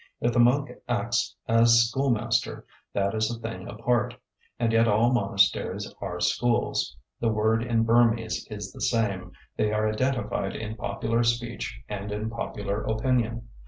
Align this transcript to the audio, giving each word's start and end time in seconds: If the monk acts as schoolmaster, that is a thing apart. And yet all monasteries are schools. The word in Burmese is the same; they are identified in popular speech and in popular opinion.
If 0.19 0.33
the 0.33 0.39
monk 0.39 0.71
acts 0.89 1.35
as 1.47 1.87
schoolmaster, 1.87 2.65
that 2.91 3.13
is 3.13 3.29
a 3.29 3.37
thing 3.39 3.67
apart. 3.67 4.15
And 4.57 4.73
yet 4.73 4.87
all 4.87 5.13
monasteries 5.13 5.93
are 6.01 6.19
schools. 6.19 6.97
The 7.19 7.29
word 7.29 7.61
in 7.61 7.83
Burmese 7.83 8.47
is 8.49 8.73
the 8.73 8.81
same; 8.81 9.33
they 9.57 9.71
are 9.71 9.87
identified 9.87 10.55
in 10.55 10.75
popular 10.75 11.21
speech 11.21 11.83
and 11.87 12.11
in 12.11 12.31
popular 12.31 12.81
opinion. 12.83 13.49